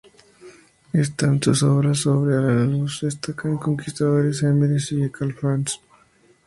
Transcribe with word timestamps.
Entre 0.93 1.37
sus 1.39 1.61
obras 1.61 1.99
sobre 1.99 2.35
Al-Ándalus 2.35 3.01
destacan 3.03 3.59
"Conquistadores, 3.59 4.41
emires 4.41 4.91
y 4.93 5.07
califas. 5.11 5.79